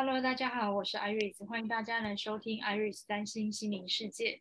[0.00, 4.40] Hello，大家好，我是 Iris，欢迎大家来收听 Iris 占星心灵世界。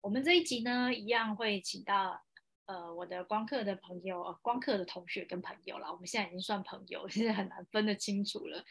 [0.00, 2.20] 我们这一集呢，一样会请到
[2.66, 5.92] 呃我的光课的朋友，呃，光课的同学跟朋友啦。
[5.92, 8.64] 我们现在已经算朋友，现在很难分得清楚了。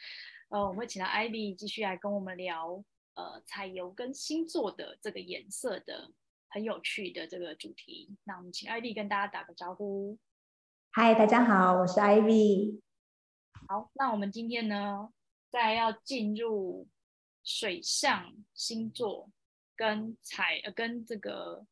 [0.50, 2.84] 呃，我们会请到 Ivy 继续来跟我们聊
[3.14, 6.12] 呃彩油跟星座的这个颜色的
[6.50, 8.14] 很有趣的这个主题。
[8.24, 10.18] 那我们请 Ivy 跟大家打个招呼。
[10.90, 12.82] 嗨，大家好，我是 Ivy。
[13.66, 15.10] 好，那我们今天呢，
[15.50, 16.88] 在要进入
[17.42, 19.30] 水象星座
[19.74, 21.66] 跟彩呃跟这个，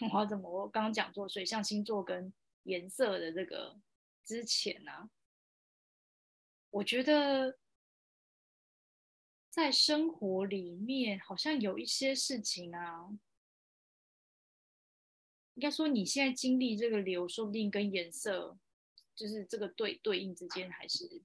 [0.12, 0.50] 我怎么？
[0.50, 2.32] 我刚刚讲过水象星座跟
[2.64, 3.80] 颜色的这个
[4.24, 5.10] 之前呢、啊，
[6.70, 7.58] 我觉得
[9.48, 13.08] 在生活里面好像有一些事情啊，
[15.54, 18.58] 应该说你现在经历这个流，说不定跟颜色。
[19.12, 21.20] 就是这个对对应之间还是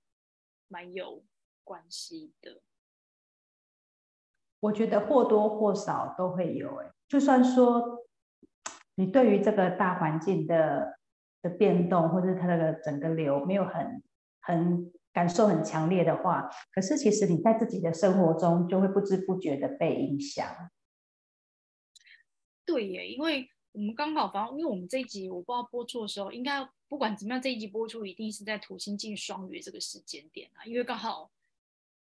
[0.76, 1.24] 蛮有
[1.64, 2.62] 关系的。
[4.60, 8.06] 我觉得或多或少都会有哎，就算说
[8.96, 11.00] 你对于这个大环境的
[11.42, 14.04] 的变动，或者是它的整个流没有很
[14.42, 20.46] 很感受很强烈的话，可是其实你在自己的生活中就会不知不觉的被影响。
[22.66, 26.68] 对耶，因为我们刚好，反正因为我们这一集我不知道播出的时候应该。
[26.88, 31.32] 不管怎么样，这一集播出一定是在土星进双鱼这个时间点啊，因为刚好，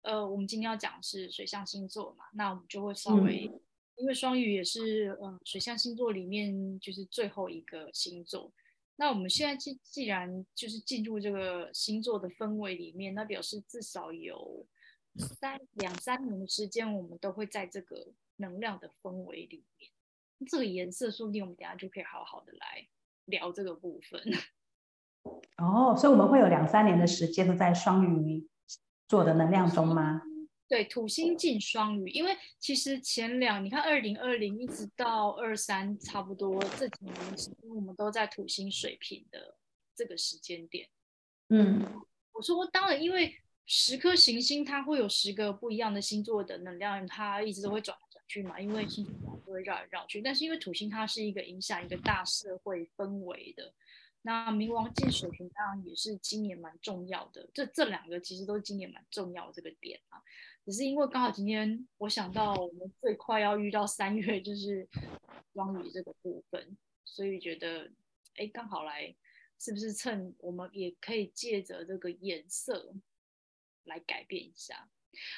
[0.02, 3.62] 呃，我们今天要讲的是水象星座嘛，那我们就会稍微，嗯、
[3.96, 8.52] 因为双鱼也是嗯、呃、水象星座里面就是最后一个星座，
[8.98, 14.68] 那我们现在既既然就是进入这个星座的氛围里面，那表示至少有
[15.18, 19.90] 三两三年的时间，我们都会在这个能量的氛围里面，
[20.46, 22.88] 这个颜色说不定我们等下就可以好好的来
[23.26, 24.22] 聊这个部分。
[25.58, 28.48] 哦，所以我们会有两三年的时间都在双鱼
[29.08, 30.22] 座的能量中吗？
[30.68, 39.58] 对，土星进双鱼，因为其实前两，你看二零二零一直到二三，差不多这几年时间，我们都在土星水平的
[39.96, 40.90] 这个时间点。
[41.50, 41.86] 嗯，
[42.34, 43.36] 我说当然，因为
[43.66, 47.96] 十颗行星它会有十个不一样的星座的能量，它一直都会转
[48.28, 53.74] 去嘛，因为星座都会绕来绕去，但是因为土星它是一个影响一个大社会氛围的。
[54.26, 60.22] 那冥王进水瓶当然也是今年蛮重要的，这这两个其实都是今年蛮重要的这个点啊。
[60.66, 64.88] 只是因为刚好今天我想到我们最快要遇到三月就是
[65.54, 67.92] 双鱼这个部分，所以觉得
[68.36, 69.14] 哎，刚好来
[69.60, 72.96] 是不是趁我们也可以借着这个颜色
[73.84, 74.90] 来改变一下？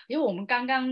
[0.07, 0.87] 因为我们刚刚。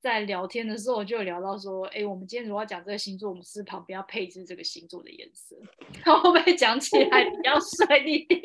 [0.00, 5.54] 在聊天的时候就有聊到说，哎，我们今天如果要讲这个星座，我们是旁边要配置这个星座的颜色，
[6.04, 8.40] 然后会不会讲起来比较顺一点？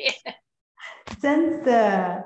[1.18, 2.22] 真的，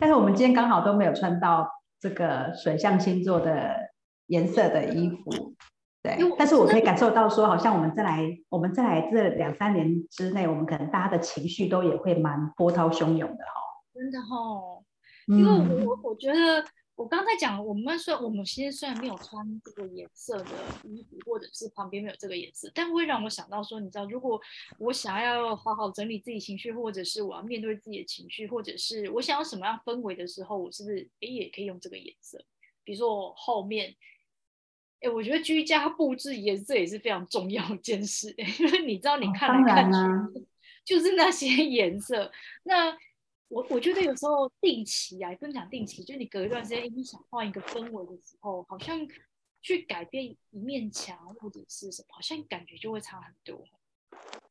[0.00, 1.68] 但是我们今天刚好都没有穿到
[2.00, 3.70] 这个水象星座的
[4.28, 5.54] 颜色的衣服，
[6.02, 6.16] 对。
[6.38, 13.60] 但是我可以感受到说，好像我们再来，我们再来这两三年之内，我们可能大家的情绪都也会蛮波涛汹涌的哈。
[13.92, 14.82] 真的哈、哦，
[15.26, 16.64] 因为我我觉得。
[16.96, 20.50] 我刚才讲，我们虽然我们现在虽然没有穿这个颜色的
[20.84, 24.40] 衣服，或者是旁边没有这个颜色，但会让我想到说，你知道，如果
[24.78, 32.44] 我想要好好整理自己情绪，或者是我要面对自己的情绪，或者是我想要什么样氛围的时候，我是不是诶也可以用这个颜色？
[32.84, 33.96] 比如说我后面，
[35.00, 40.32] 诶，我觉得居家布置颜色也是非常重要的一件事，因为你知道，你看来看去，哦，
[40.84, 42.30] 就是那些颜色，
[42.62, 42.96] 那。
[43.54, 48.98] 我我觉得有时候定期啊，不能讲定期，就你隔一段时间，你想换一个氛围的时候，好像
[49.62, 53.64] 去改变一面墙或者是什么，好像感觉就会差很多。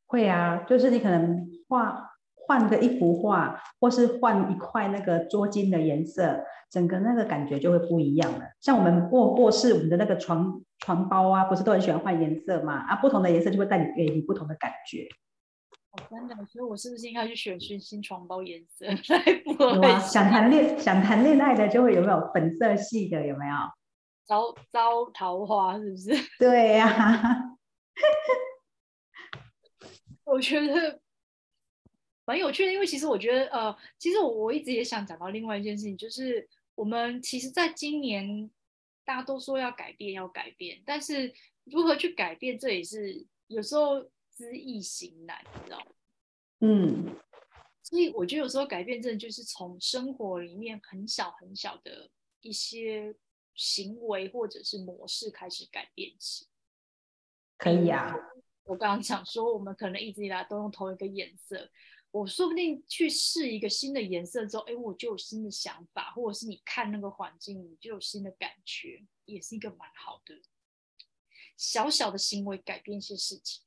[0.06, 8.52] 会啊，就是你可能画换个一幅画，或是换一块那个桌巾的颜色，整个那个感觉就会不一样了。
[8.62, 12.78] 像我们卧卧室，我们的那个床床包啊，不是都很喜欢换颜色嘛？
[12.86, 15.06] 啊，不同的颜色就会带你给你不同的感觉。
[16.10, 19.80] 真的，所以我是不是应该去选新新床包颜色来符合？
[19.86, 23.54] 啊、想谈恋想谈恋爱的就会有没有粉色系的有没有？
[24.26, 26.10] 招招桃花是不是？
[26.38, 27.56] 对呀、啊，
[30.24, 31.00] 我觉得
[32.24, 38.50] 蛮有趣的，因为其实我觉得呃，其实我我一直也想讲到另外一件事情，就是我们其实在今年
[39.04, 41.32] 大家都说要改变要改变，但是
[41.64, 44.04] 如何去改变，这也是有时候。
[44.34, 45.86] 知易行难，你知道吗？
[46.60, 47.16] 嗯，
[47.82, 52.10] 所以我觉得有时候改变真的就是从生活里面很小很小的
[52.40, 53.14] 一些
[53.54, 56.48] 行为或者是模式开始改变起。
[57.56, 58.12] 可以啊，
[58.64, 61.70] 我刚刚讲说，我们可能一直以来都用同一个颜色，
[62.10, 70.40] 我说不定去试一个新的颜色之后，哎，我就有新的想法，或者是你看那个环境，你就有新的感觉，也是一个蛮好的
[71.56, 73.62] 小小的行为改变一些事情。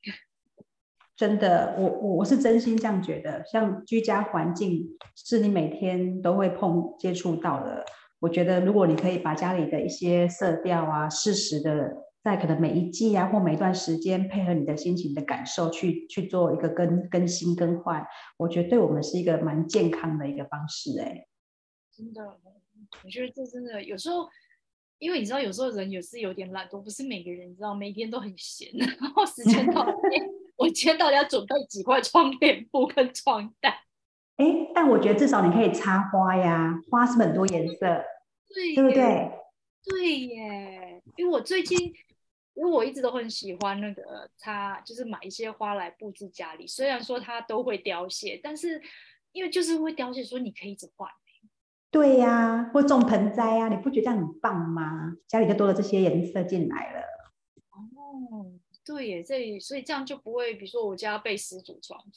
[1.17, 3.43] 真的，我我我是真心这样觉得。
[3.51, 7.83] 像居家环境是你每天都会碰接触到的，
[8.19, 12.05] 我觉得如果你可以把家里的一些色调啊，适时的。
[12.23, 18.05] 在可能每一季啊，或每一段时间，配合你的心情的感受去去做一个更更新更换，
[18.37, 20.99] 我觉得对我们是一个蛮健康的一个方式。
[20.99, 21.25] 哎，
[21.95, 22.37] 真的，
[23.05, 24.27] 我觉得这真的有时候，
[24.99, 29.93] 因为你知道，有时候人也是有点懒惰，不是每个人你知道每天都很闲，然后时间到了，
[30.67, 33.73] 我今天到底要准备几块窗帘布跟床单？
[34.35, 38.03] 哎，但我觉得至少你可以插花呀，花是很多颜色，
[38.53, 39.31] 对，对不对？
[39.85, 41.93] 对耶，因为我最近。
[42.59, 46.65] 因为我一直都很喜欢那个插，就是买一些花来布置家里。
[46.65, 48.81] 虽然说它都会凋谢，但是
[49.31, 51.07] 因为就是会凋谢，所以你可以一直换。
[51.91, 55.13] 对呀、啊，或种盆栽啊，你不觉得这样很棒吗？
[55.27, 57.01] 家里就多了这些颜色进来了。
[57.69, 58.49] 哦，
[58.87, 61.99] 对耶，这所以这样就不会，比如说我家被失主床。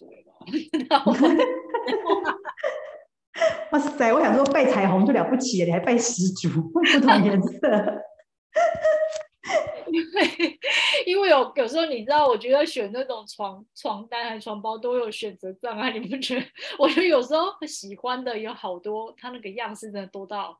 [3.72, 7.58] 哇塞，我想说被彩虹就了不起了，你还被失主，不同颜色。
[9.90, 10.58] 因为，
[11.06, 16.46] 因为有有时候你知道，我觉得选那种床床单还是床包都有选择障碍，你不觉得？
[16.78, 20.56] 我觉得有时候喜欢的有好多，它那个样式真的多到，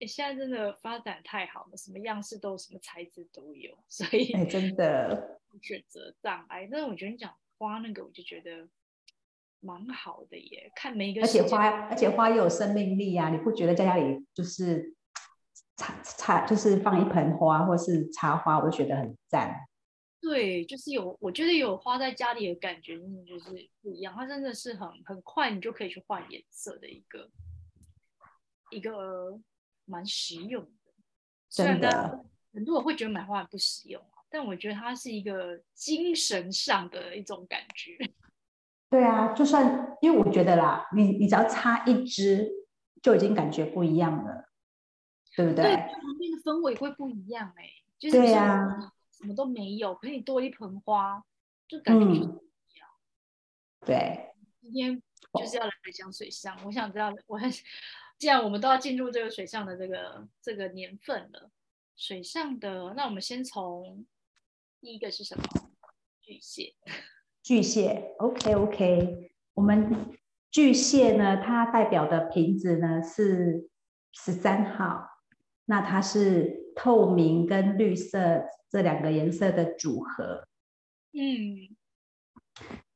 [0.00, 6.68] 哎，现在真的发展太好了，什么样式都有，什么材质都有， 所以哎，真的选择障碍。
[6.70, 8.68] 但是我觉得你讲花那个，我就觉得
[9.60, 14.94] 蛮好的耶，看每一个，而且花，而且花又有生命力啊，你不觉得在家里就是？
[15.78, 19.54] 插插就是放一盆花，或是插花，我就觉得很赞。
[20.20, 24.12] 对，就是有，我觉得有花在家里的感觉，就是不一样。
[24.12, 27.30] 它真的是很很快，你就可以去换颜色的一个
[28.72, 29.38] 一个
[29.88, 30.70] 蛮实用的。
[31.48, 37.98] 真的，很多人会觉得买花很不实用，但我觉得它是一个精神上的一种感觉。
[38.90, 42.48] 对啊，就算因为我觉得啦，你你只要插一支，
[43.02, 44.44] 就已经感觉不一样了。
[45.36, 45.62] 对不对？
[45.66, 51.22] 对，旁边的氛围会不一样哎、欸，就是对呀、啊，什么都没有，可以多一盆花，
[51.68, 52.28] 就感觉不一样。
[52.32, 55.00] 嗯、对，今天
[55.34, 57.48] 就是要来讲水象，我想知道，我很，
[58.18, 61.50] 既然我们都要进入这个水象的这个这个年份了，
[61.96, 64.04] 水象的，那我们先从
[64.80, 65.44] 第一个是什么？
[66.20, 66.74] 巨蟹。
[67.42, 70.18] 巨蟹，OK OK，我们
[70.50, 73.68] 巨蟹呢，它代表的瓶子呢是
[74.12, 75.08] 十三号。
[75.70, 80.48] 那它是透明跟绿色这两个颜色的组合，
[81.12, 81.76] 嗯，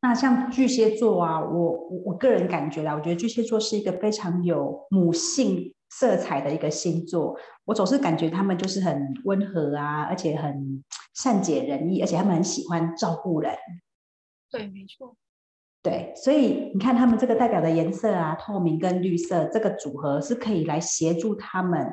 [0.02, 7.34] 那像巨蟹座啊，我我我个人感觉啦，我觉得巨蟹座是一个非常有母性色彩的一个星座，
[7.64, 10.84] 我总是感觉他们就是很温和啊，而且很
[11.14, 13.54] 善解人意，而且他们很喜欢照顾人。
[14.50, 15.16] 对，没错。
[15.82, 21.90] 对，所以你看他们这个代表的颜色啊，透明跟绿色这个组合是可以来协助他们。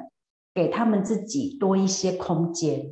[0.55, 2.83] 给他们自己多一些空间，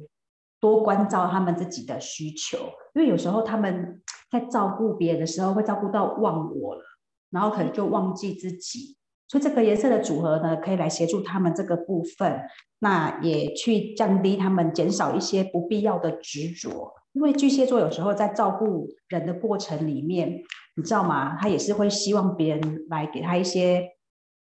[0.61, 2.59] 多关照他们自己的需求，
[2.93, 3.99] 因为有时候他们
[4.29, 6.81] 在照顾别人的时候，会照顾到忘我了，
[7.29, 8.97] 然后可能就忘记自己。
[9.27, 12.41] 所以这个颜色的组合呢，可以来协助他们这个部分，
[12.79, 16.93] 那也去降低他们，减少一些不必要的执着。
[17.13, 20.41] 因为巨蟹座有时候在照顾人的过程里面，
[20.75, 21.35] 你知道吗？
[21.39, 23.83] 他也是会希望别人来给他一些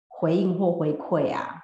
[0.07, 1.59] 回应或回馈啊。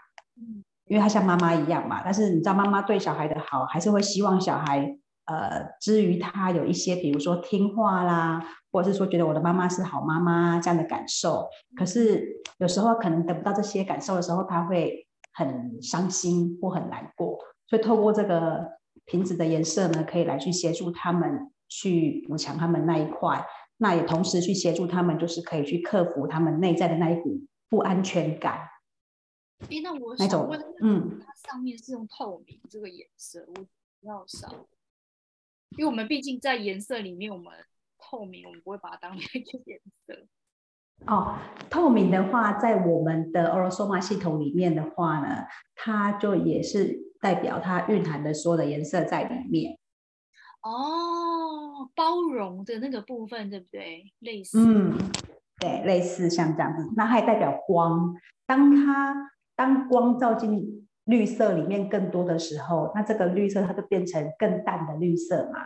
[0.86, 4.98] 因为他像妈妈一样嘛，但是你知道妈妈对小孩的好，还是会希望小孩，
[5.30, 11.48] 呃，之于他有一些，比如说听话啦，或者是说觉得我的妈妈是好妈妈这样的感受。
[11.78, 17.38] 可是有时候可能得不到这些感受的时候，他会很伤心或很难过。
[17.68, 18.68] 所以透过这个
[19.06, 23.46] 瓶子的颜色呢，可以来去协助他们去补强他们那一块，
[23.78, 28.68] 那也同时去协助他们，就是可以去克服他们内在的那一股不安全感。
[29.70, 34.48] 哎，那我想问，嗯，它上面是用透明这个颜色，我比较少，
[35.78, 37.54] 因为我们毕竟在颜色里面，我们
[37.98, 40.26] 透明，我们不会把它当成 一个颜色。
[41.06, 41.38] 哦，
[41.70, 45.46] 透明的话，在我们的 Aurosoma 系统里面的话呢，
[45.76, 49.78] 它就也是代表它蕴含的所有的颜色在里面。
[50.62, 54.12] 哦，包容的那个部分，对不对？
[54.20, 54.98] 类似，嗯，
[55.60, 59.32] 对，类似像这样子，那还代表光，当它。
[59.60, 60.79] 当光照进
[61.10, 65.60] 绿色里面更多的时候，那这个绿色它就变成更淡的绿色嘛。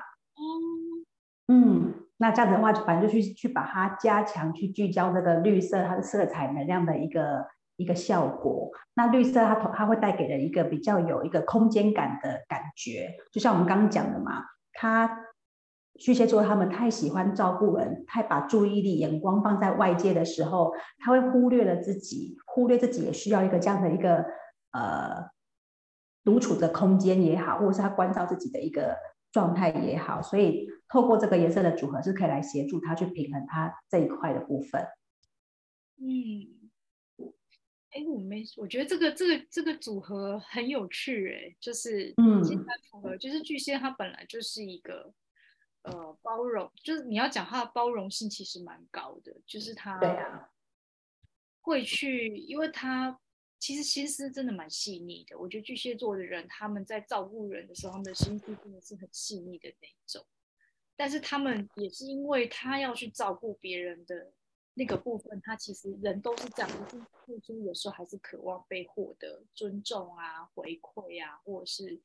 [1.49, 7.45] 嗯，嗯，那这样子的话，反正就去去把它加强，去聚焦这个绿色它的色彩能量的一个
[7.75, 8.71] 一个效果。
[8.95, 15.19] 那绿色它它会带给人一个比较有一个空间感的感觉，就像我们刚刚讲的嘛，它
[15.99, 24.25] 巨蟹座他们太喜欢照顾人，太把注意力眼光放在外界的时候，他会忽略了自己，忽略自己也需要一个这样的一个
[24.73, 25.31] 呃
[26.23, 28.97] 独处的空间也好，或者是他关照自己的一个
[29.31, 30.67] 状态也好，所以。
[30.89, 34.85] 透过这个颜色的组合是可以来协助他去平衡他这一块的部分。
[35.95, 36.69] 嗯，
[37.89, 42.43] 哎，我没，我觉得这个这个这个组合很有趣，哎，就是嗯，
[42.91, 45.11] 合，就是巨蟹，它本来就是一个
[45.81, 50.49] 呃包容，就是你要讲它的包容性其实蛮高的，就是他对啊，
[51.61, 53.19] 会去，因为它。
[53.63, 60.25] 其实心思真的蛮细腻的，我觉得巨蟹座的人他们在照顾人的时候，他们的心思真的是很细腻的那种。
[60.97, 64.33] 但是他们也是因为他要去照顾别人的
[64.73, 72.01] 那个部分，他其实人都是这样，就是付出有时候还是渴望被获得尊重啊、回馈啊，或者是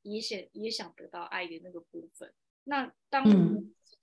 [0.00, 2.32] 也想也想得到爱的那个部分。
[2.64, 3.22] 那当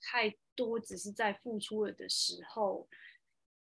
[0.00, 2.96] 太多只是在付出了的时候，嗯、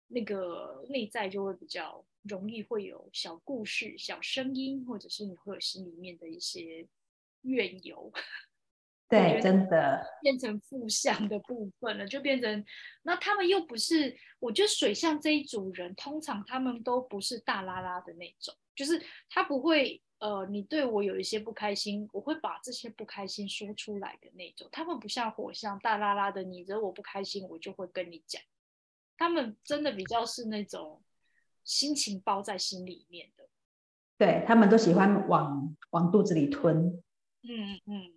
[0.09, 6.87] 那个内在就会比较容易会有小故事、小声音，或者是你会有心里面的一些
[7.41, 8.11] 怨尤。
[9.09, 12.65] 对，真的变成负向的部分了，就变成
[13.03, 24.67] 那他们又不是，我觉得水象这一组人，通常他们都不是大拉拉的那种，就是他不会呃，你对我有一些不开心，我会把这些不开心说出来的那种。
[24.73, 28.41] 他们不像火象大拉拉的，你惹我不开心，我就会跟你讲。
[29.15, 31.01] 他们真的比较是那种
[31.67, 33.49] 心情包在心里面的，
[34.17, 37.03] 对，他们都喜欢往往肚子里吞，
[37.43, 38.13] 嗯嗯。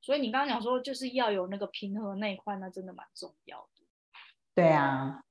[0.00, 3.84] 所以你刚刚讲说，就是要有那个平衡那一块，那真的蛮重要的。
[4.52, 5.24] 对啊，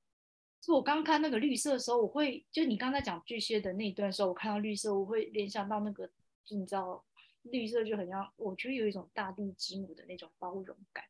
[0.62, 6.10] 是我刚看那个绿色的时候，我会就你刚才讲巨蟹的那一段的时候，我看到绿色，我会联想到那个，
[6.48, 7.04] 你知道，
[7.42, 11.04] 绿色就很像，我觉得有一种大地之母的那种包容感。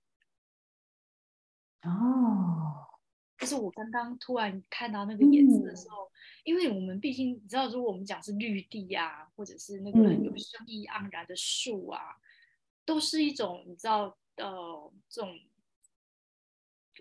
[1.83, 2.96] 哦，
[3.39, 6.13] 就是我刚刚突然看到那个颜色的时候，嗯、
[6.45, 12.01] 因为我们毕竟你知道，如果我们讲是绿地啊，或者是那个很有生意盎然的树啊。
[12.01, 12.23] 嗯
[12.87, 15.37] 都是一种你知道，呃，这种，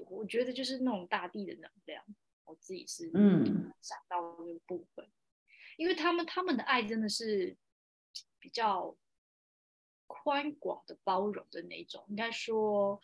[0.10, 2.04] 我觉得就是那种大地的能量。
[2.44, 5.12] 我自己是嗯想到这个部分，嗯、
[5.78, 7.56] 因为他们他们的爱真的是
[8.40, 8.98] 比较
[10.08, 12.04] 宽广的包容的那种。
[12.10, 13.00] 应该说，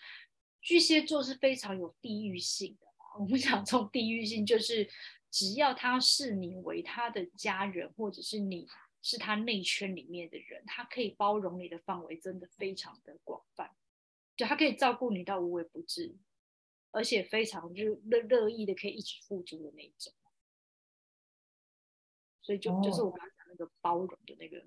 [0.59, 2.87] 巨蟹座是非常有地域性的。
[3.19, 4.89] 我们讲这种地域性，就是
[5.29, 8.67] 只要他视你为他的家人，或者是你。
[9.03, 13.75] 是他内圈里面的人，他可以包容你的范围真的非常的广泛，
[14.35, 16.15] 就他可以照顾你到无微不至，
[16.91, 20.13] 而且非常就乐乐意的可以一起付出的那一种。
[22.43, 24.63] 所以就、哦、就是我刚刚讲那个包容的那个，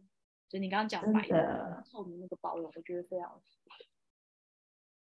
[0.49, 3.41] 就你刚刚讲白的透明那个包容，我觉得非常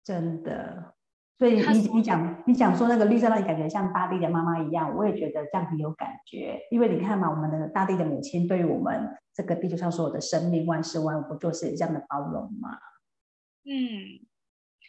[0.04, 0.98] 真的。
[1.38, 6.62] 所以你你讲你讲说那个绿色让你感觉像大地的妈妈一样，我也觉得这样很有感觉。
[6.72, 12.78] 因为你看嘛，我们的大地的母亲对于我们这个地球上所有的生命万事万物，不就是这样的包容吗？
[13.66, 14.26] 嗯，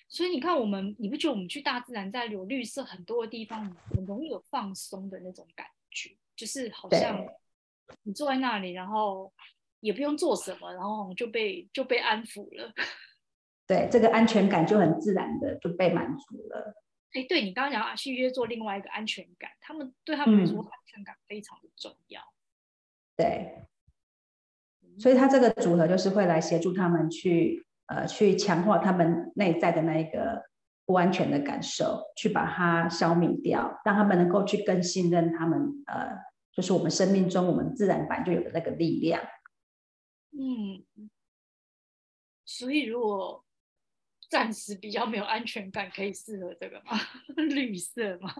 [0.08, 7.26] 所以你看我们，你不觉得我们去大自然，在有绿色很多的地方，很容易有放松的那种感觉，就是好像
[8.04, 9.32] 你坐在那里，然后
[9.80, 12.72] 也不用做什么，然后就被就被安抚了。
[13.66, 16.74] 对，这个安全感就很自然的就被满足了。
[17.12, 22.20] 哎，对你刚刚讲啊，续约做另外一个安全感，他们对他们来说安全感非常的重要。
[22.20, 23.66] 嗯、对，
[24.98, 30.44] 所以他这个组合就是会来协助他们去呃去强化他们内在的那一个
[30.84, 36.18] 不安全的感受，去把它消灭掉，让他们能够去更信任他们呃，
[36.52, 39.22] 就是我们生命中我们自然版就有的那个力量。
[40.30, 41.10] 嗯，
[42.44, 43.42] 所以如果。
[44.28, 46.98] 暂时比较没有安全感，可以适合这个吗？
[47.36, 48.34] 绿色吗？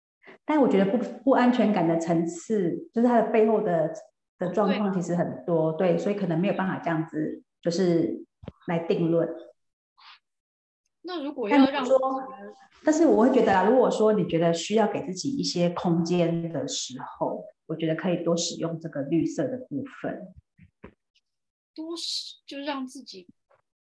[0.44, 3.92] 但我觉得不不安全感的层次，就是它的背后的
[4.38, 8.24] 的状况其实很多，对，对，所以可能没有办法这样子就是
[8.66, 9.28] 来定论。
[11.02, 11.98] 那如果要让说，
[12.84, 20.34] 但是我会觉得啊，如果说你觉得需要给自己一些空间的时候，我觉得可以多使用这个绿色的部分，
[21.74, 23.26] 多使就让自己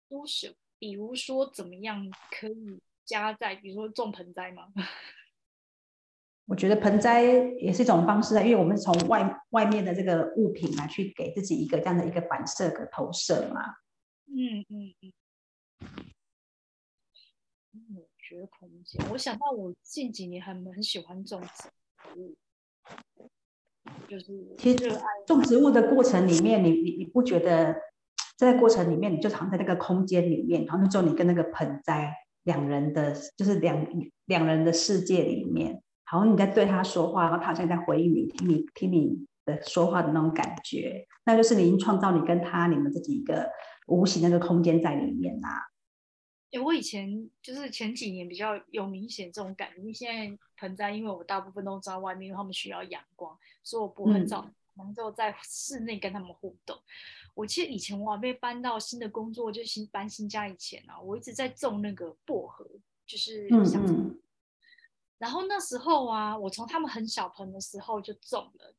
[0.09, 0.55] 多使。
[0.79, 4.69] 比如说，怎么样可以加在，比如说种盆栽吗？
[6.47, 13.77] 我觉得盆栽也是一种方式啊，因为我们从外外面的这个物品来去给自己一个这样的一个反射和投射嘛。
[14.27, 15.13] 嗯嗯嗯。
[18.19, 21.71] 觉空间，我想到我近几年还蛮喜欢种植
[22.21, 22.37] 物，
[24.07, 27.75] 就是其实种植物的过程里面，你你你不觉得
[28.47, 32.15] 在过程里面，你就藏在那个空间里面，然后就你跟那个盆栽
[32.45, 33.85] 两人的，就是两
[34.27, 43.51] 两人的世界里面，好像你在对他说话，然后他好像在回应你，听你听你的说话的那种感觉，那就是你已经创造你跟他你们自己一个
[43.89, 45.61] 无形的那个空间在里面啦、啊。
[46.53, 56.75] 哎，我以前就是前几年比较有明显这种感觉，因为现在盆栽，因为我大部分都在外面，他们需要阳光，所以我不会找能够在室内跟他们互动。
[56.77, 56.83] 嗯、
[57.35, 62.65] 我记得以前我还没搬到新的工作，就新搬新家以前啊，我一直在种那个薄荷，
[63.07, 64.21] 就是想嗯嗯，
[65.19, 68.75] 然后那时候啊，我从他们很小盆的时候就种了，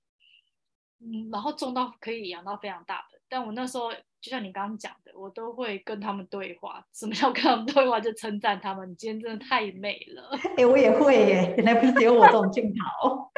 [0.99, 3.91] 嗯，然后种到可以养到非常大的，但我那时候。
[4.21, 6.85] 就像你刚刚讲的，我都会跟他们对话。
[6.91, 8.01] 什么叫跟他们对话？
[8.01, 10.37] 就称赞他们，你今天真的太美了。
[10.43, 13.31] 哎、欸，我也会耶，原来不是只有我这种镜头。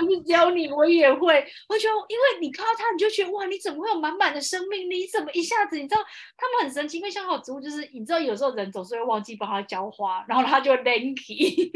[0.00, 1.44] 不是教你，我也会。
[1.68, 4.98] 我觉得，因为你看到它，你就觉得哇，你怎么会有满满的生命力？
[5.00, 5.76] 你怎么一下子？
[5.76, 6.00] 你知道
[6.36, 11.70] 他们很神奇，因为像好植物，就是你知道，有时候人总是会忘记帮他浇花，然后他就 lanky。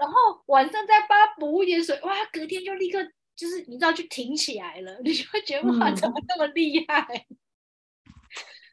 [0.00, 2.98] 然后晚上再帮他补一点水，哇，隔天就立刻。
[3.36, 7.06] 就是你知道就挺起来了，你就会觉得哇，怎么这么厉害？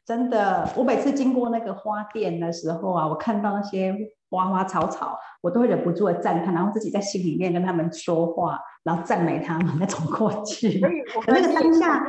[0.06, 3.92] 真的，我每次经过那个花店的时候啊，我看到那些
[4.30, 10.78] 花花草草，我都会忍不住的赞叹，然后自己在心里面跟他们说话，然后赞美他们，那种过去。
[10.80, 12.06] 可那个当下，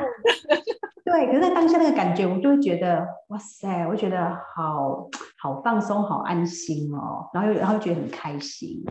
[1.04, 5.08] 对，可是在当下那个感觉，我就会觉得哇塞，我觉得好
[5.40, 8.84] 好放松，好安心哦，然后又然后觉得很开心。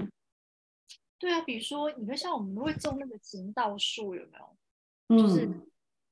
[1.18, 5.24] 对啊，比如说，你看像我们会种那个行道树，有没有？
[5.24, 5.50] 就是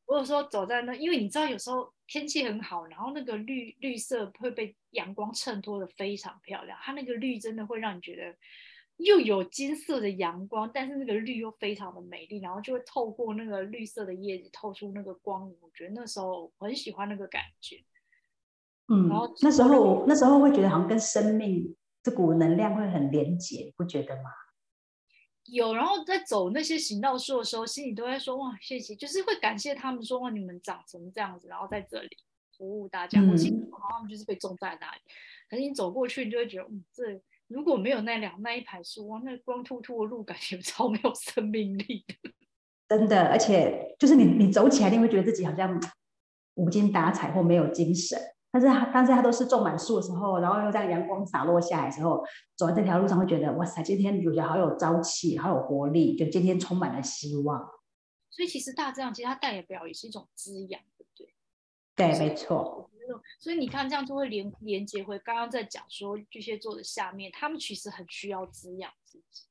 [0.05, 6.77] 我有时候走在那，因为你知道，有时候天气很好，然后那个绿绿色会被阳光衬托的非常漂亮。
[6.81, 8.35] 它那个绿真的会让你觉得
[8.97, 15.49] 又有金色的阳光，但是那个绿又非常的美丽，然后就会透过那个绿色的叶子透出那个光。
[15.61, 17.77] 我觉得那时候我很喜欢那个感觉。
[18.87, 24.29] 嗯，然后那时候那时候会觉得好像跟生命这股能量会很连结，不觉得吗？
[25.45, 32.17] 有，然后在走那些行道树的时候，心里都在说哇，谢谢，就是会感谢他们说哇，你们长成这样子，然后在这里
[32.57, 33.19] 服务大家。
[33.19, 35.01] 嗯、我心里好像就是被种在那里，
[35.49, 42.31] 可是你走过去，你就会觉得，嗯，这如果没有那两那一排树，哇，那光秃秃的路感觉 超没有生命力的。
[42.87, 45.79] 真的，而且就是你你走起来，你会觉得自己好像
[46.55, 48.19] 无精打采或没有精神。
[48.55, 52.23] 但是它，但是它都是种满树的时候，然后又在阳光洒落下来的时候，
[52.55, 57.69] 走在这条路上会觉得，哇塞，今天我觉得好有朝气，好有活力，就今天充满了希望。
[58.29, 61.33] 所以其实大自然其实它代表也是一种滋养，对不对？
[61.97, 62.89] 对，没错。
[63.39, 69.43] 所以你看这样就会连连接回刚刚在讲说巨蟹座的下面，他们其实很需要滋养自己，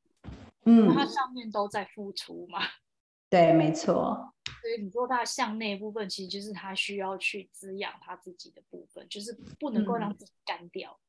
[0.64, 2.60] 嗯，他上面都在付出嘛。
[3.28, 4.33] 对，没错。
[4.60, 10.90] 所以你说他向内部分，其实就是他需要去滋养他自己的部分，就是不能够让自己干掉。
[10.92, 11.00] 嗯、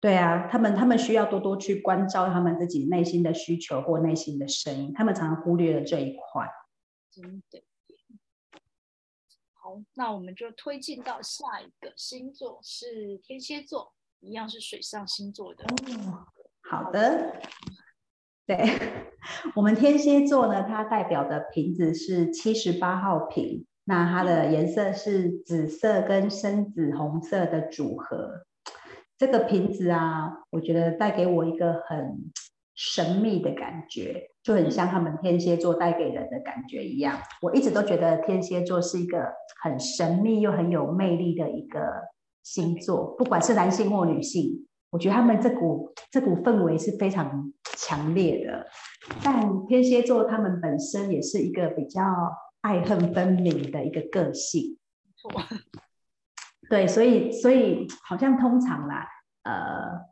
[0.00, 6.48] 对啊，他们他们需要多多去关照他们自己内心的需求或内心的声音，他们常常忽略了这一块。
[7.10, 7.62] 真的。
[9.52, 15.64] 好，那我们就推进到下一个星座，是天蝎座，一样是水上星座的。
[15.64, 16.26] 哦、
[16.62, 17.40] 好的。
[18.50, 18.58] 对，
[19.54, 28.44] 我们天蝎座呢，它代表的瓶子是七十八号瓶，那它的颜色是紫色跟深紫红色的组合。
[29.16, 32.32] 这个瓶子啊，我觉得带给我一个很
[32.74, 37.20] 神秘的感觉，就很像他们天蝎座带给人的感觉一样。
[37.42, 39.32] 我一直都觉得天蝎座是一个
[39.62, 41.80] 很神秘又很有魅力的一个
[42.42, 44.66] 星座，不管是男性或女性。
[44.90, 47.52] 我觉得他们这股这股氛围是非常
[47.90, 48.68] 强烈的，
[49.24, 52.00] 但天蝎座他们本身也是一个比较
[52.60, 54.78] 爱恨分明的一个个性。
[55.16, 55.42] 错，
[56.70, 59.08] 对，所以所以好像通常啦，
[59.42, 60.06] 呃，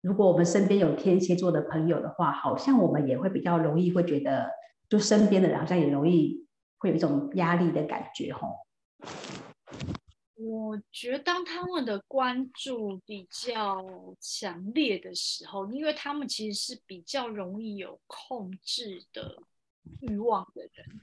[0.00, 4.50] 如果我们身边有天蝎座的朋友的话，好像我们也会比较容易会觉得，
[4.88, 6.44] 就身边的人好像也容易
[6.78, 8.56] 会有一种压力的感觉，吼。
[10.44, 13.84] 我觉得当他们的关注比较
[14.20, 19.40] 强烈的时候，因为他们其实是比较容易有控制的
[20.00, 21.00] 欲望的人，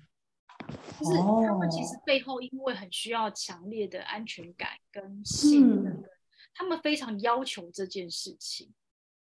[0.99, 6.03] 就是他们其实背后因为很需要强烈的安全感跟信任，
[6.53, 8.73] 他们非常要求这件事情，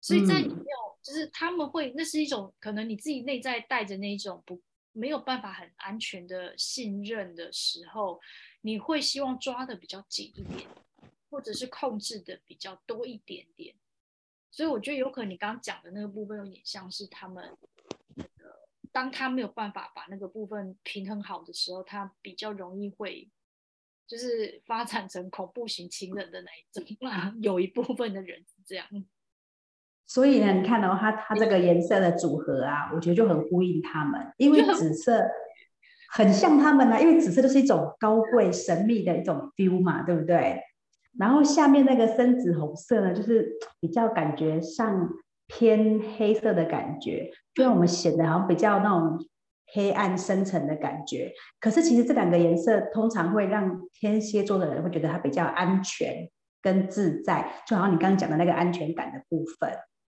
[0.00, 4.60] 所以在你没有，就是他们会，那是一种可能你自己内在带着那一种不
[4.92, 8.20] 没有办法很安全的信任的时候。
[8.62, 10.68] 你会希望抓的比较紧一点，
[11.30, 13.74] 或者是控制的比较多一点点。
[14.50, 17.56] 所以我觉得有可能你刚刚讲的那个部分有点像是他们
[18.14, 23.30] 那个，当他没有办法把那个部分平衡好的时候，他比较容易会
[24.06, 27.34] 就是发展成恐怖型情人的那一种啊。
[27.40, 28.86] 有一部分的人是这样。
[30.06, 35.26] 所以呢，你看到、哦、它它这个颜色的组合啊，我觉得就很呼应他们，因为紫色
[36.12, 40.60] 很像他们呢、啊，因为紫色就是一种高贵神秘的一种 feel 嘛，对不对？
[41.18, 45.08] 然后下面那个深紫红色呢，就是比较感觉上
[45.46, 49.18] 偏黑色的感觉，就让我们显得好像比较那种
[49.74, 51.32] 黑暗深沉的感觉。
[51.60, 56.28] 可是其实这两个颜色通常会让天蝎座的人会觉得它比较安全
[56.62, 59.70] 跟自在，就好像你刚刚讲的那个安全感的部分。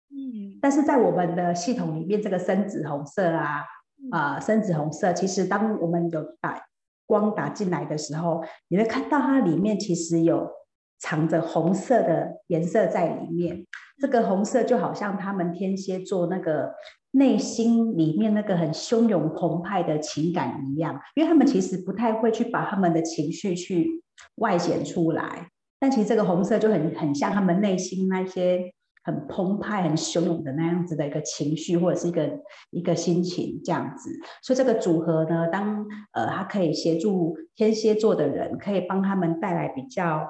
[0.09, 3.65] 嗯，但是在我们的系统里面，这个深紫红色啊，
[4.11, 6.63] 啊、深紫红色，其实当我们有打
[7.07, 10.51] 光打进来的时候，你会看到它里面其实有。
[10.99, 13.67] 藏着红色的颜色在里面，
[14.01, 16.73] 这个红色就好像他们天蝎座那个
[17.11, 24.03] 内心里面那个很汹涌澎湃的情感一样，因为他们其实不太会去把他们的情绪去
[24.37, 28.73] 外显出来，但其实这个红色就很很像他们内心那些
[29.07, 32.31] 很澎湃、很汹涌的那样子的一个情绪或者是一个
[32.71, 34.11] 一个心情这样子，
[34.43, 40.29] 所以这个组合呢，当呃，它可以协助天蝎座的人，可以帮他们带来比较。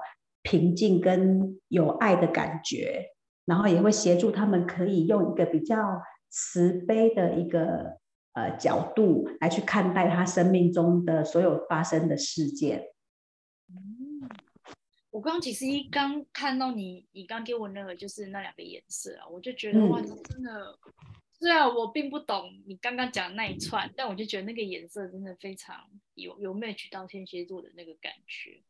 [0.49, 3.03] 平静跟有爱的感觉，
[3.47, 7.97] 然后也会协助他们可以用一个比较慈悲的一个
[8.33, 12.81] 呃角度来去看待他生命中的所有发生的事件。
[15.17, 20.79] 嗯，我刚刚其实一刚看到你，你刚给我那个就是那两个颜色啊，我就觉得哇，真的，
[21.33, 28.63] 虽然我并不懂你刚刚讲的那一串，但我就觉得那个颜色真的非常有有 match 到天蝎座的那个感觉。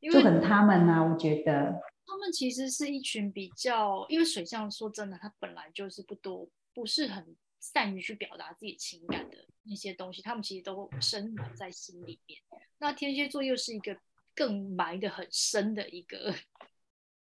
[0.00, 12.40] 就很他们啊，我觉得他们其实是一群比较，因为水象说真的，他本来就是不多，不是很善于去表达自己情感的那些东西，他们其实都深埋在心里面。
[12.78, 13.96] 那天蝎座又是一个
[14.34, 16.34] 更埋的很深的一个，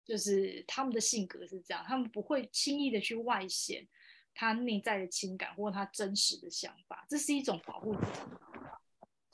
[0.05, 3.87] 就是他们的性格是这样，他们不会轻易的去外显
[4.35, 8.81] 他内在的情感或他真实的想法，这是一种保护自己的方法。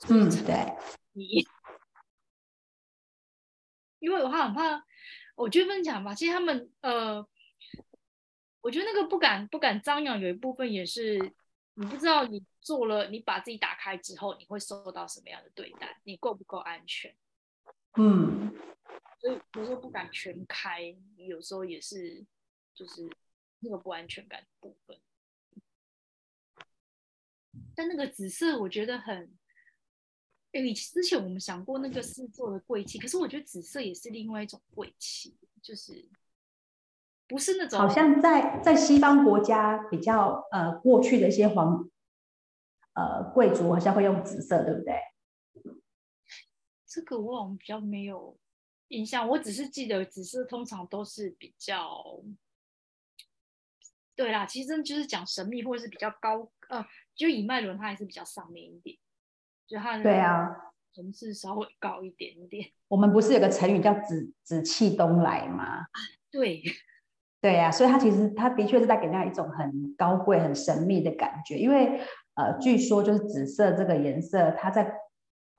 [0.09, 0.73] 嗯，对，
[1.13, 1.45] 你。
[3.99, 4.85] 因为我怕很怕，
[5.33, 6.13] 我觉得分享吧。
[6.13, 7.25] 其实他们呃，
[8.59, 11.17] 我觉得那个不敢不敢张扬，有一部分也是
[11.75, 17.15] 你不知道你做了，你把自己打开之后，你会受到什么样的对待，你够不够安全？
[17.97, 18.53] 嗯，
[19.19, 22.25] 所以有时候不敢全开，有时候也是
[22.73, 23.07] 就是
[23.59, 24.97] 那个不安全感的部分。
[27.75, 29.31] 但那个紫色，我觉得很。
[30.53, 36.07] 哎，你之前我们想过那个是做的贵气，可是我觉得紫色也是另外一种贵气，就是
[37.27, 41.89] 不是那种好像在在西方国家比较呃过去的一些皇
[42.93, 44.93] 呃贵族好像会用紫色，对不对？
[46.93, 48.37] 这个我好像比较没有
[48.89, 52.21] 印象，我只是记得紫色通常都是比较
[54.15, 58.95] 对啦，其实就是讲神秘或者是比较高呃，就以脉轮它还是比较上面一点。
[59.65, 60.55] 就它对啊，
[60.93, 62.69] 层次稍微高一点点。
[62.89, 65.85] 我们不是有个成语叫“紫紫气东来”吗？
[66.29, 66.61] 对，
[67.41, 71.57] 对呀、啊，所以它其实它的确是在给人家一种很高贵、很神秘的感觉。
[71.57, 71.99] 因为
[72.35, 74.83] 呃，据说就是紫色这个颜色，它在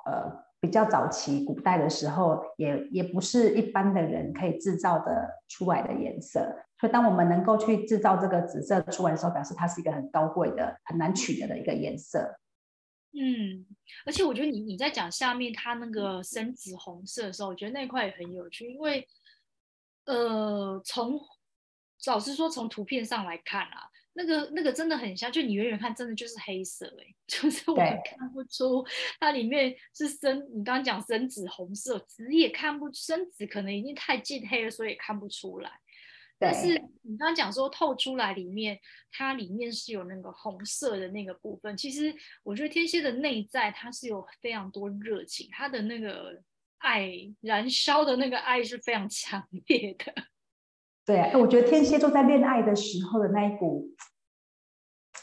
[0.05, 6.41] 呃比较早期古代的时候，也也不是一般的人可以制造的出来的颜色。
[6.81, 12.41] 所以当我们能够去制造这个紫色出来的时候，表示它是一个很高贵的、很难取得的一个颜色。
[13.13, 13.67] 嗯，
[14.07, 19.07] 而且我觉得你你在讲下面它那个深紫红色的时候，我觉得那块也很有趣，因为
[20.07, 21.21] 呃，从
[22.07, 28.85] 老实说，从图片上来看啊，那个那个真的很像，就你远远看，真的就是黑色哎、欸， 就是我看不出
[29.19, 35.71] 它里面是深，你刚刚讲深紫红色，紫也看不深紫，可能已经太近黑了，所以也看不出来。
[36.37, 38.79] 但是你刚刚讲说透出来里面，
[39.13, 41.77] 它里面是有那个红色的那个部分。
[41.77, 46.43] 其实我觉得天蝎的内在它是有非常多热情，它的那个
[46.79, 50.13] 爱燃烧的那个爱是非常强烈的。
[51.05, 53.95] 对啊，我觉得天蝎座在恋爱的时候的那一股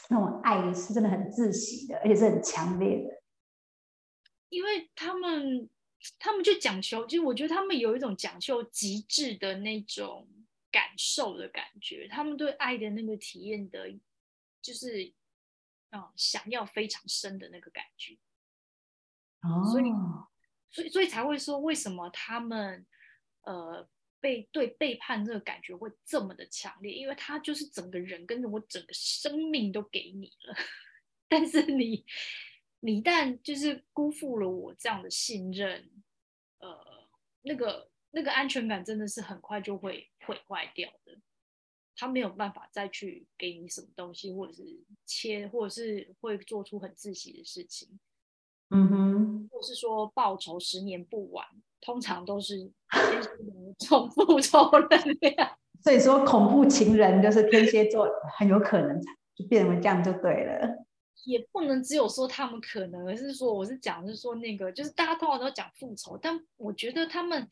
[0.08, 3.22] 那种爱是真的很窒息的，而且是很强烈的。
[4.48, 5.68] 因为他们
[6.18, 10.28] 他们就讲求，就是我觉得他们有一种讲究极致的那种。
[10.72, 13.90] 感受的感觉，他们对爱的那个体验的，
[14.62, 15.12] 就是，
[15.90, 18.14] 嗯，想要非常深的那个感觉。
[19.42, 19.84] 哦，所以，
[20.70, 22.86] 所以，所以才会说，为什么他们，
[23.42, 23.86] 呃，
[24.22, 30.54] 被对背叛这个感觉会这么的强烈，因为他就是整个人跟着我整个生命都给你了，
[31.28, 32.06] 但是你
[32.80, 35.90] 你一旦就是辜负了我这样的信任，
[36.58, 37.08] 呃，
[37.42, 41.18] 那个那个安全感真的是很快就会毁坏掉的。
[41.94, 44.62] 他没有办法再去给你什么东西，或者是
[45.04, 48.00] 切，或者是会做出很窒息的事情。
[48.70, 51.46] 嗯哼，或是说报仇十年不晚，
[51.82, 52.72] 通常都是
[53.78, 55.58] 重复仇能量。
[55.84, 58.98] 所以说恐怖情人就是天蝎座，很有可能
[59.34, 60.86] 就变成这样就对了。
[61.24, 67.46] 也不能只有说他们可能，而是说我是讲是说那个，就是大家通常都讲复仇，但我觉得他们，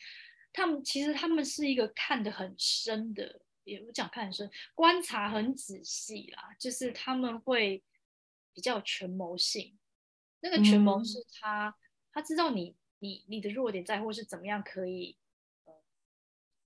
[0.52, 3.42] 他们其实他们是一个看得很深的。
[3.64, 7.80] 也不讲看很深，观察很仔细啦，就是他们会
[8.54, 9.78] 比较有权谋性。
[10.40, 11.74] 那个权谋是他，嗯、
[12.12, 15.18] 他知道你你你的弱点在，或是怎么样可以
[15.64, 15.74] 呃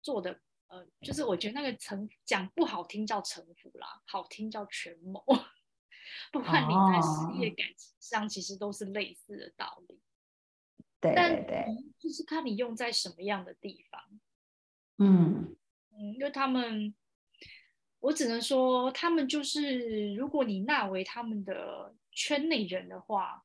[0.02, 5.24] 做的呃，就是我觉得那个城讲不好听叫城府啦，好听叫权谋。
[6.30, 10.00] 不管你在事业感情上，其实都是类似的道理。
[11.00, 11.66] 对对对，
[11.98, 14.20] 就是看你用在什么样的地方。
[14.98, 15.56] 嗯。
[15.96, 16.94] 嗯，因为他们，
[18.00, 23.43] 我只能说，他们就是，如果你纳为他们的圈内人的话，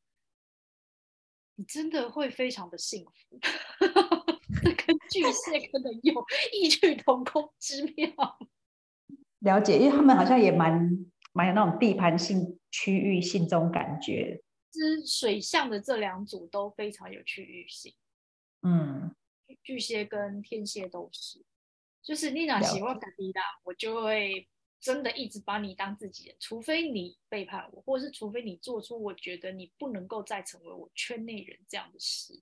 [1.60, 3.38] 你真的会非常的幸福。
[3.82, 8.40] 这 跟巨蟹可能有异曲同工之妙。
[9.40, 10.90] 了解，因为他们好像也蛮
[11.34, 14.42] 蛮有那种地盘性、区域性这种感觉。
[14.72, 17.94] 之水象的这两组都非常有区域性。
[18.62, 19.14] 嗯，
[19.62, 21.44] 巨蟹跟天蝎都是。
[22.02, 24.48] 就是你俩喜欢卡迪达，我就会
[24.80, 32.42] 真的一直把你当自己人，除非你背叛我，或者是除非你做出我觉得你不能够再成为我圈内人这样的事。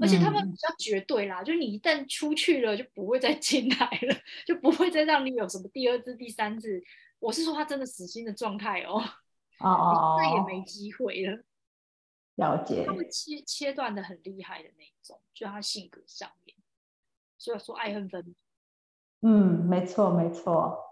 [0.00, 4.16] 而且他们比较绝对啦，嗯、就你一旦出去了，就不会再进来了，
[4.46, 6.80] 就不会再让你有什么第二次、第三次。
[7.18, 9.02] 我是说他真的死心的状态哦，
[9.58, 11.42] 哦，再也没机会了。
[12.36, 12.84] 了解。
[12.86, 16.56] 他们切切断的很厉害的那种，就他性格上面，
[17.36, 18.36] 所以说爱恨分明。
[19.22, 20.87] 嗯，没错，没错。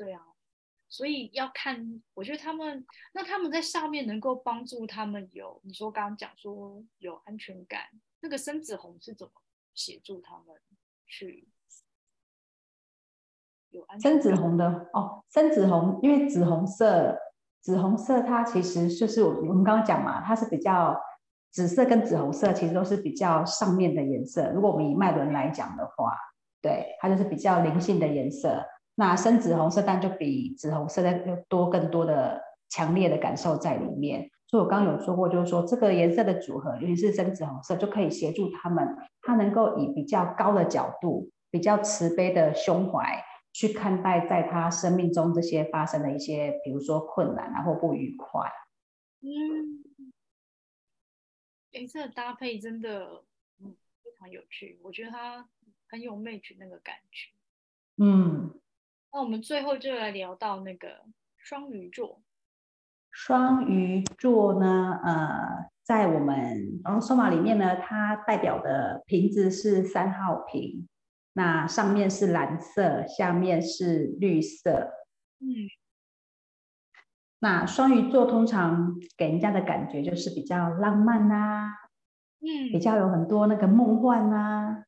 [0.00, 0.22] 对啊，
[0.88, 7.82] 所以要看，我觉得他们，那他们在上面能够帮助他们有，你说刚刚讲说有安全感，
[8.20, 9.32] 那个深紫红是怎么
[9.74, 10.56] 协助他们
[11.04, 11.46] 去
[13.68, 14.00] 有安？
[14.00, 17.18] 深紫红的哦，深紫红，因为紫红色，
[17.60, 20.98] 紫红色它其实就是我们刚刚讲嘛，它是比较
[21.50, 24.50] 紫色跟紫红色其实都是比较上面的颜色。
[24.52, 26.16] 如果我们以脉轮来讲的话。
[26.62, 28.62] 对，它就是比较灵性的颜色。
[29.00, 34.30] 那深紫红色，但就比紫红色的多更多的强烈的感受在里面。
[34.46, 38.86] 所以我刚刚有说过，就是说这个颜色的组合，尤其是深紫红色，就可以协助他们，
[39.22, 48.52] 他能够以比较高的角度、比较慈悲的胸怀去看待在他生命中这些发生的一些，比如说困难啊或不愉快。
[49.22, 50.12] 嗯，
[51.70, 53.24] 颜色搭配真的
[53.62, 55.48] 嗯非常有趣，我觉得它。
[55.92, 57.32] 很有 match 那个感觉，
[57.96, 58.54] 嗯，
[59.12, 60.88] 那我们最后就来聊到那个
[61.36, 62.20] 双鱼座。
[63.10, 70.86] 双鱼座呢，呃，在我们然后索玛里面呢，它代表的瓶子是三号瓶，
[71.32, 74.92] 那上面是蓝色，下面是绿色。
[75.40, 75.66] 嗯，
[77.40, 81.74] 那双鱼座通常给人家的感觉就是比较浪漫啊，
[82.38, 84.84] 嗯，比较有很多那个梦幻啊。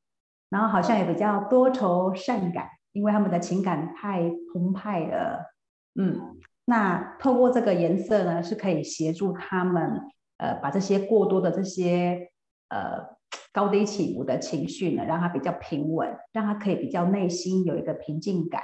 [0.49, 5.55] 然后好像也比较多愁善感，因为他们的情感太澎湃了。
[5.95, 10.01] 嗯，那透过这个颜色呢，是可以协助他们，
[10.39, 12.31] 呃，把这些过多的这些
[12.69, 13.17] 呃
[13.53, 18.63] 高低起伏的情绪呢，让它比较平稳，让它可以比较内心有一个平静感。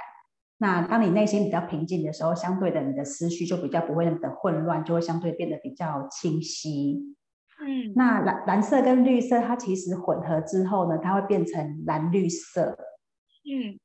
[0.57, 7.15] 那当你内心比较平静的时候，相对的你的思绪就比较不会那么的混乱，就会相对变得比较清晰。
[7.61, 12.77] 嗯，那蓝蓝色跟绿色，它其实混合之后呢，它会变成蓝绿色。
[13.45, 13.79] 嗯，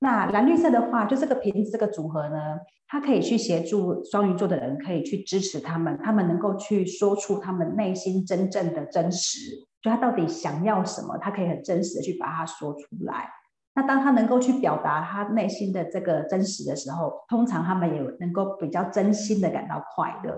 [0.00, 13.28] 那蓝绿色的话，就这个瓶子这个组合呢，它可以去协助双鱼座的人，可以去支持他们，他们能够去说出他们内心真正的真实，就他到底想要什么，他可以很真实的去把它说出来。
[13.74, 20.34] 那当他能够去表达他内心的这个真实的时候，通常他们也能够比较真心的感到快乐。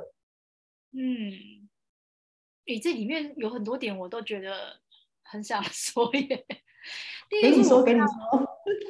[0.92, 1.32] 嗯。
[2.66, 4.52] 你这里面有很多点，我都觉得
[5.24, 6.46] 很想 说耶。
[7.28, 8.06] 第一个，给你说，给你说。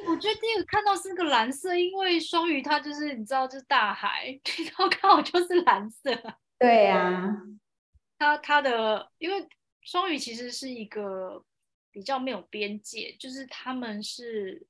[0.07, 6.11] 我觉得第一个看到是个蓝色，因为双鱼它就是你知道，就是大海， 然后刚好就是蓝色。
[6.59, 7.37] 对呀、啊，
[8.17, 9.47] 它它的因为
[9.81, 11.43] 双鱼其实是一个
[11.91, 14.67] 比较没有边界，就是他们是。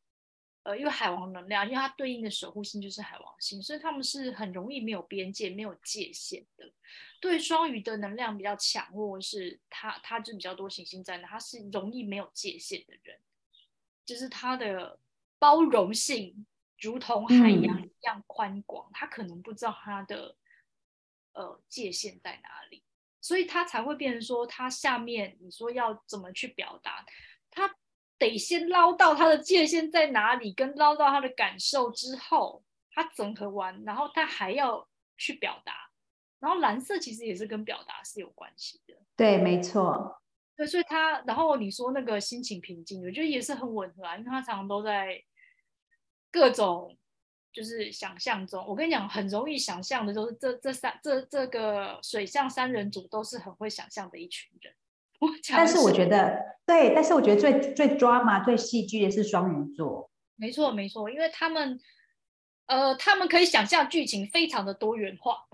[0.64, 6.72] 呃，因为海王能量，因为它对应的守护星就是海王星，所以他们是很容易没有边界、没有界限的。
[7.20, 13.18] 对双鱼的能量比较强，或者是他他就比较多行星在那，他是容易没有界限的人，
[14.06, 15.00] 就是它的
[15.40, 16.46] 包容性
[16.80, 20.36] 如同海洋一样宽广，他、嗯、可能不知道他的
[21.34, 22.84] 呃界限在哪里，
[23.20, 27.06] 所以他才会变成说，他下面你说要怎么去表达
[27.50, 27.76] 他。
[28.22, 34.88] 得先捞到他的界限在哪里，跟捞到他的感受之后，他整合完，然后他还要
[35.18, 35.90] 去表达。
[36.40, 38.94] 然后蓝色其实也是跟表达是有关系的。
[39.16, 40.21] 对，没错。
[40.62, 45.19] 对，所以他，然后你说那个心情平静，我觉得也是很吻合啊，因为他常常都在
[46.30, 46.95] 各种
[47.52, 48.63] 就是想象中。
[48.67, 54.71] 我跟你讲，很容易想象的就是这这三这这个水象三人组都是很会想象的一群人。
[55.50, 60.12] 但是我觉得，对，但是我觉得最最 drama 最戏剧的是双鱼座。
[60.36, 61.80] 没错，没错，因为他们，
[62.67, 65.47] 呃，他们可以想象剧情非常的多元化，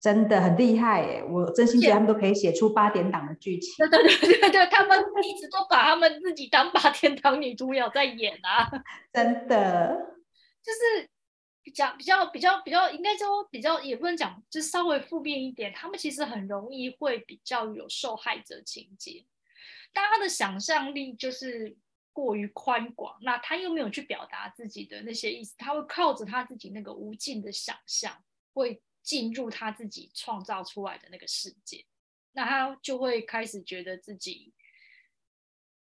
[0.00, 1.24] 真的很厉害耶！
[1.24, 3.74] 我真心觉得他们都可以写出八点档的剧情。
[3.78, 8.70] 对 对对对对，他们一直都把他们自己当八点档女主角在演啊，
[9.12, 10.16] 真的，
[10.62, 11.08] 就是。
[11.60, 15.70] 比较比较比较比较，应该说比较也不能讲，就稍微负面一点。
[15.70, 19.26] 他们其实很容易会比较有受害者情节，
[19.92, 21.76] 但他的想象力就是
[22.10, 28.16] 过于宽广，那他又没有去表达自己的那些意思，他会靠着他自己那个无尽的想象，
[28.54, 31.86] 会进入他自己创造出来的那个世界，
[32.32, 34.52] 那他就会开始觉得自己。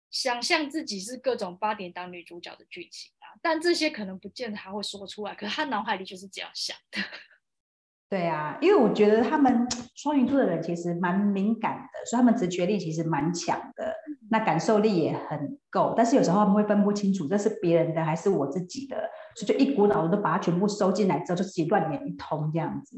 [0.10, 7.02] 想象自己是各种八点档女主角的剧情啊，但这些可能不见得他会说出来，可是他脑海里就是这样想的。
[8.10, 13.94] 对啊，因为我觉得他们双鱼座的人其实蛮敏感的，所以他们直觉力其实蛮强的，
[14.32, 15.94] 那感受力也很够。
[15.96, 22.98] 但是有时候他们会分不清楚这是别人的还是我自己的，所以就一股脑的都把它全部收进来之后，就自己乱演一通这样子。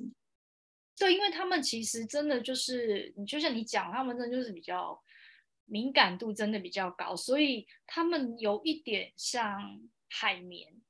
[0.98, 5.02] 对，因为他们其实真的就是，你就像你讲，他们真的就是比较。
[5.66, 10.82] 敏感度真的比较高，所以他们有一点像海绵。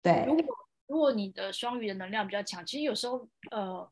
[0.00, 3.90] 对，如果如果你的双鱼的能量比较强，其实有时候呃，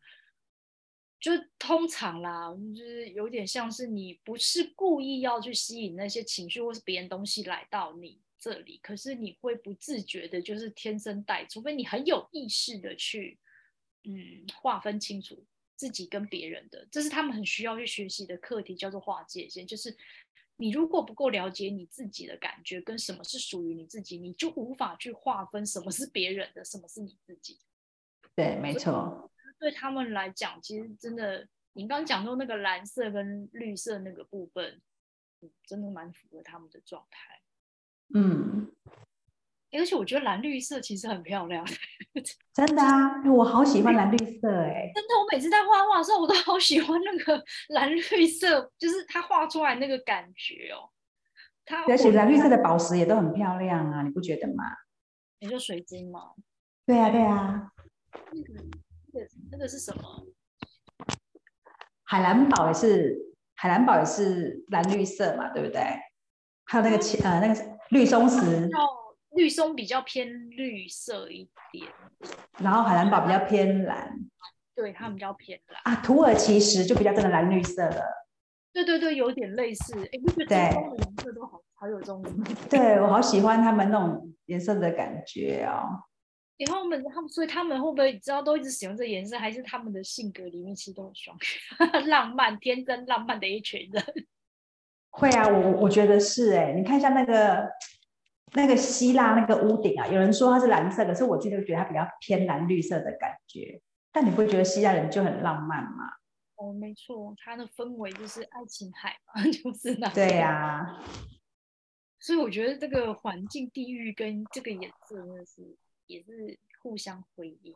[1.18, 13.38] 就通常啦，就是有点像是你不是故意要去吸引那些情绪或是别人东西来到你这里，可是你会不自觉的，就是天生带，除非你很有意识的去
[14.02, 15.46] 嗯划分清楚。
[15.76, 19.66] 自己跟别人的，这是他们很需要去学习的课题，叫做划界线。
[19.66, 19.94] 就是
[20.56, 27.58] 你如果不够了解你自己的感觉跟什么是属于你自己，你就无法去划分什么是别人的，什么是你自己。
[28.36, 29.28] 对，没错。
[29.58, 34.80] 对他们来讲，其实真的，你刚刚讲到那个蓝色跟绿色那个部分，
[35.66, 37.40] 真的蛮符合他们的状态。
[38.12, 38.68] 嗯。
[39.76, 41.66] 而且我觉得蓝绿色其实很漂亮，
[42.54, 44.88] 真的啊，我好喜欢蓝绿色哎！
[44.94, 47.42] 真的，我每次在画画的时候，我都好喜欢那个
[47.74, 50.90] 蓝绿色，就是它画出来那个感觉哦。
[51.64, 54.62] 它而且蓝绿色的宝石也都很漂亮啊，你不觉得吗？
[55.40, 56.20] 你说水晶吗？
[56.86, 57.72] 对啊，对啊。
[58.30, 58.64] 那个、
[59.12, 60.24] 那个、那个是什么？
[62.04, 63.18] 海蓝宝也是，
[63.56, 65.82] 海蓝宝也是蓝绿色嘛，对不对？
[66.66, 68.68] 还有那个呃，那个绿松石。
[69.36, 71.88] 绿松比较偏绿色一点，
[72.58, 74.16] 然后海蓝宝比较偏蓝，
[74.76, 76.00] 对，它们比较偏蓝啊。
[76.02, 78.00] 土耳其石就比较真的蓝绿色了，
[78.72, 79.92] 对对对，有点类似。
[80.04, 82.22] 哎，不是，对，颜色都好好有这种。
[82.70, 86.04] 对，我好喜欢他们那种颜色的感觉哦。
[86.58, 91.36] 然后他们他们，所以他们会不会知道都一直使用这颜色，还是他们的性格里面其实都很双，
[92.06, 94.04] 浪漫、天真、浪漫的一群人。
[95.14, 97.68] 会啊，我我觉得是哎，你看一下那个。
[98.56, 103.82] 那个希腊那个屋顶啊，有人说它是蓝色，可是我自己觉得它比较偏蓝绿色的感觉。
[104.12, 106.04] 但你不会觉得希腊人就很浪漫吗？
[106.54, 110.08] 哦，没错，它的氛围就是爱琴海嘛， 就是那。
[110.10, 111.02] 对呀、啊。
[112.20, 117.74] 所以我觉得这个环境、地域跟这个颜色真的是也是互相回应。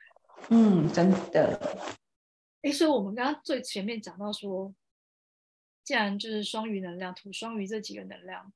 [0.48, 1.60] 嗯，真的。
[2.62, 4.72] 哎，所以我们刚刚最前面讲到说，
[5.84, 8.52] 既然就是双鱼能量、土双鱼这几个能量。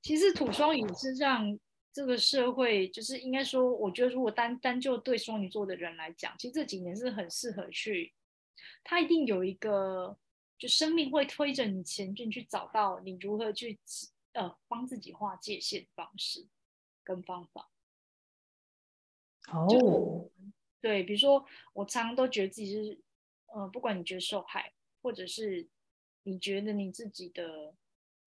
[0.00, 1.56] 其实土双鱼是让
[1.92, 8.12] 这个社会，就是应该说，我觉得如果单单就对双鱼座的人来讲，其实这几年是很适合去，
[8.82, 10.18] 他一定有一个，
[10.58, 13.78] 就生命会推着你前进，去找到你如何去
[14.32, 16.48] 呃帮自己划界限方式
[17.04, 17.70] 跟方法。
[19.52, 20.30] 哦，oh.
[20.80, 21.44] 对，比如说
[21.74, 22.98] 我常常都觉得自己是，
[23.54, 25.68] 呃，不管你觉得受害，或者是
[26.22, 27.74] 你觉得你自己的。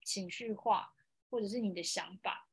[0.08, 0.93] 情绪化，
[1.32, 2.48] 或者是你的想法，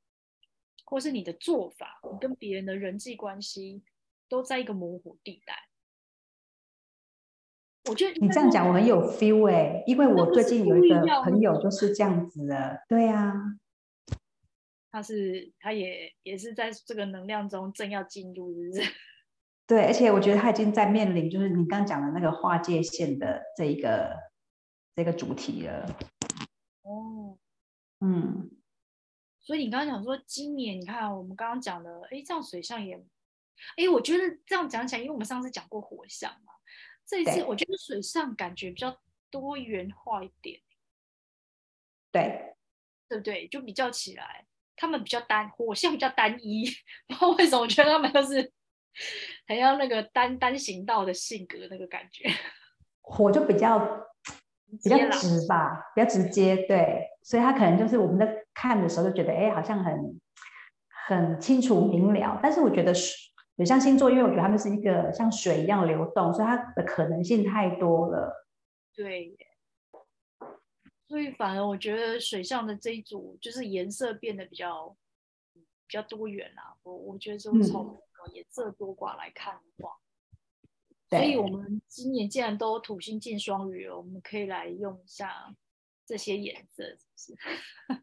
[0.86, 3.82] 或是你的做法，你跟别人的人际关系
[4.26, 5.68] 都在一个模糊地带。
[7.90, 13.34] 我觉得你这样讲我很有 feel 哎、欸，因为我最近有一个朋友就是这样子的，对啊，
[14.90, 18.92] 他是他也也是在这个能量中正要进入，是不是？
[19.68, 24.16] 对，而且我觉得他已经在面临，就是你刚刚讲的那个划界线的这一个
[24.94, 25.98] 这个主题了。
[26.82, 27.38] 哦，
[28.00, 28.50] 嗯，
[29.40, 32.96] 所以你刚刚讲说今年，你看我们刚刚讲的，哎，这样水象也，
[33.76, 36.52] 哎，我觉得这样讲起来，因为我们上次讲过火象嘛，
[37.06, 40.60] 这一次我觉得水象感觉比较多元化一点。
[42.10, 42.54] 对，
[43.08, 43.48] 对不对？
[43.48, 46.66] 就比较起来，他们比较单，火象比较单一，
[47.08, 48.52] 不知道为什么，我觉得他们都是。
[49.46, 52.28] 很像那个单单行道的性格那个感觉，
[53.00, 53.78] 火就比较
[54.82, 60.20] 比较直吧，比较直接，对，所以他可能就是我们在看的时候就觉得，哎，好像很
[61.08, 62.38] 很清楚明了。
[62.42, 68.46] 但是我觉得水象星座，因为我觉得他们是一个像水一样流动，所以它的可能性太多了。
[68.94, 69.36] 对，
[71.08, 74.96] 所以反而我觉得水象的这一组就是颜色变得比较
[75.86, 76.74] 比较多元啦。
[76.82, 77.82] 我我觉得这种超。
[77.82, 77.98] 嗯
[78.32, 79.96] 颜色多寡来看的话，
[81.18, 85.54] 所以我们今年既然都土星进双鱼了，我们可以来用一下
[86.06, 86.82] 这些颜色，
[87.16, 87.38] 是不
[87.94, 88.02] 是？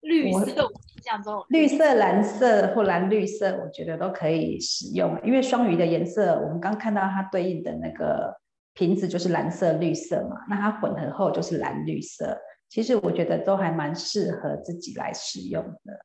[0.00, 8.38] 绿色，我印象中绿色、蓝色或蓝绿色，我觉得都可以使用，因为双鱼的颜色，我们刚看到它对应的那个
[8.74, 16.04] 瓶子就是蓝色、绿色嘛，那它混合后就是蓝绿色，其实我觉得都还蛮适合自己来使用的。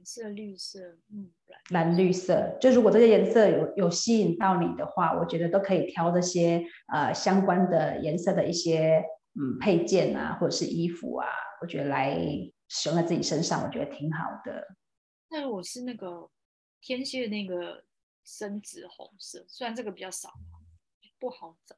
[0.00, 0.78] 蓝色、绿色，
[1.12, 1.30] 嗯，
[1.68, 11.28] 蓝绿色，就如果这些颜色有有吸引到你的话，我觉得都可以挑这些呃相关的颜色的一些嗯配件啊，或者是衣服啊，
[11.60, 12.18] 我觉得来
[12.68, 14.68] 使用在自己身上，我觉得挺好的。
[15.28, 16.30] 那我是那个
[16.80, 17.84] 天蝎的那个
[18.24, 20.30] 深紫红色，虽然这个比较少，
[21.18, 21.76] 不好找。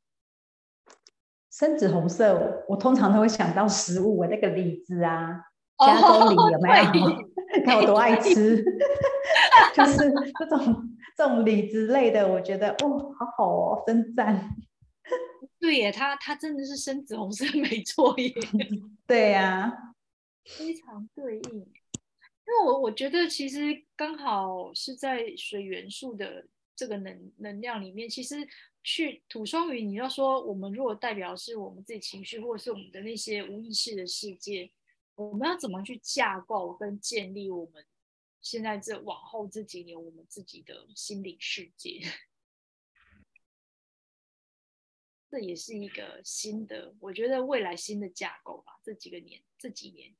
[1.50, 5.42] 深紫红色，我，我通常都会想到食物，那个李子啊。
[5.86, 7.32] 加州梨有没有？
[7.66, 8.64] 看我多爱吃，
[9.76, 14.48] 就是这种这种李子类的，我觉得哦，好好哦，真赞。
[15.60, 18.32] 对耶，它它真的是深紫红色，没错耶。
[19.06, 19.94] 对呀、啊，
[20.44, 21.52] 非常对应。
[21.54, 28.36] 因为我我觉得其实刚好是在水元素的这个能能量里面，其实
[28.82, 34.70] 去土双鱼，你要说我们如果代表是我们自己情绪，或者是我们的那些无意识的世界。
[35.14, 37.84] 我们要怎么去架构跟建立我们
[38.40, 42.00] 现在这往后这几年我们自己的心理世界？
[45.30, 48.78] 这也是一个新的，我觉得未来新的架构吧。
[48.82, 50.14] 这几个年，这几年，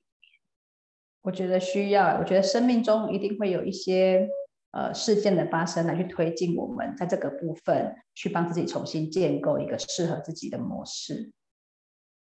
[1.20, 2.18] 我觉得需要。
[2.18, 4.26] 我觉得生命中一定会有一些
[4.70, 11.32] 呃事件的发生，来去推进我们在这个部分去帮自己重新建构一个适合自己的模式。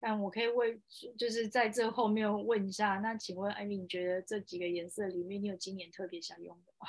[0.05, 0.81] 但我可以问，
[1.17, 6.87] 就是在这后面问一下，那请问艾米，你觉得这几个颜色里面，你有今年特别想用的吗？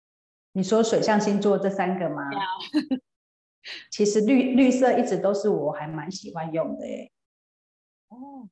[0.52, 2.22] 你说水象星座这三个吗？
[3.92, 7.12] 其实绿绿色一直都是我还蛮喜欢用的耶。
[8.08, 8.48] 哦，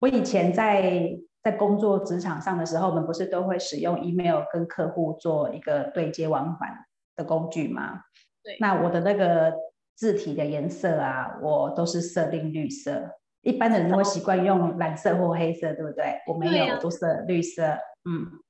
[0.00, 6.84] 我以前在在工作职场上的时候，我们不是都会使用 email 跟客户做一个对接往返
[7.16, 8.02] 的工具吗？
[8.42, 8.58] 对。
[8.60, 9.54] 那我的那个
[9.94, 13.10] 字体的颜色啊，我都是设定绿色。
[13.42, 16.20] 一般的人都会习惯用蓝色或黑色，对不对？
[16.28, 17.76] 我没有，都是绿色。
[18.04, 18.40] 嗯，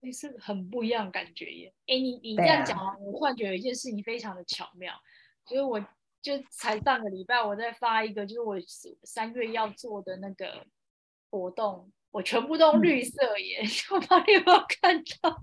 [0.00, 1.72] 绿色很不一样感觉耶。
[1.86, 4.92] 哎，你你这样讲啊，我忽然觉得有一件事情非常的巧妙，
[5.46, 5.80] 就是我
[6.20, 8.56] 就才上个礼拜我在发一个，就是我
[9.04, 10.66] 三月要做的那个
[11.30, 15.42] 活动，我全部都绿色耶，我不知道你有没有看到？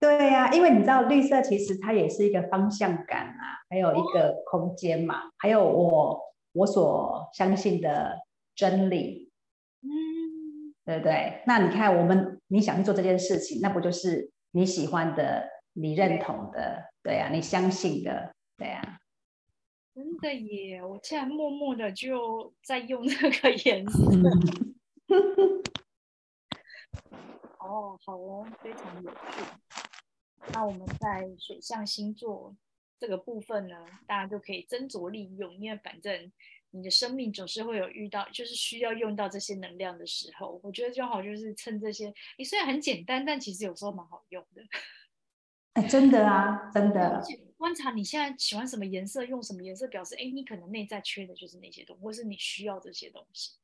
[0.00, 6.31] 对呀、啊，因为你知道绿色其实它也是一个方向感啊，还有一个空间嘛，还有我。
[6.52, 8.20] 我所相信的
[8.54, 9.30] 真理，
[9.80, 11.42] 嗯，对不对？
[11.46, 18.98] 那你看，我们你想去做这件事情，那不就是你喜欢的、你认同的，对呀、啊，你相信的，对呀、啊。
[19.94, 20.82] 真的耶！
[20.82, 23.98] 我竟然默默的就在用那个颜色。
[27.60, 29.44] 哦，好哦，非常有趣。
[30.54, 32.56] 那我们在水象星座。
[33.02, 36.30] 这个部分呢，大家就可以斟酌利用，因为反正
[36.70, 40.60] 你的生命总是会有遇到，就是需要用到这些能量的时候。
[40.62, 42.06] 我觉得就好，就是趁这些，
[42.38, 44.62] 你、欸、虽然很简单，但其实有时候蛮好用的。
[45.74, 47.20] 哎，真的啊，真的。
[47.56, 53.58] 观察你现在喜欢什么颜色，用什么颜色表示，哎，你可能内在缺的就是那些东西，或是你需要这些东西。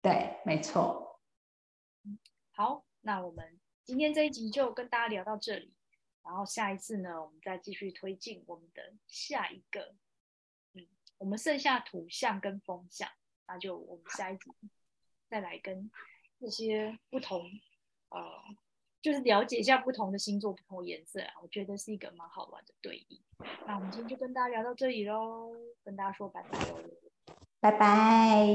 [0.00, 1.20] 对，没错。
[2.52, 5.74] 好，那我们今天这一集就跟大家聊到这里，
[6.24, 9.94] 然后下一次呢，我们再继续推进我们的下一个。
[10.74, 10.86] 嗯，
[11.18, 13.08] 我们剩下土象跟风象，
[13.46, 14.50] 那就我们下一集
[15.28, 15.90] 再来跟
[16.40, 17.50] 这些不同，
[18.08, 18.20] 呃。
[19.00, 23.22] 就是了解一下不同的星座、不同的颜色啊，我觉得是一个蛮好玩的对应。
[23.64, 25.52] 那我们今天就跟大家聊到这里喽，
[25.84, 26.82] 跟大家说拜拜喽，
[27.60, 28.48] 拜拜。